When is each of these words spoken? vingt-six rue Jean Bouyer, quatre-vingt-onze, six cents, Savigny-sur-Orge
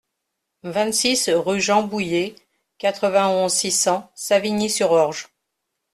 vingt-six 0.63 1.29
rue 1.29 1.61
Jean 1.61 1.83
Bouyer, 1.83 2.33
quatre-vingt-onze, 2.79 3.53
six 3.53 3.69
cents, 3.71 4.11
Savigny-sur-Orge 4.15 5.29